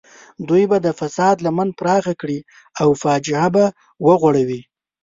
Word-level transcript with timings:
دوی 0.47 0.63
به 0.69 0.77
د 0.81 0.87
فساد 0.99 1.35
لمن 1.45 1.69
پراخه 1.79 2.13
کړي 2.21 2.39
او 2.81 2.89
فاجعه 3.03 3.47
به 3.55 3.65
وغوړوي. 4.05 4.61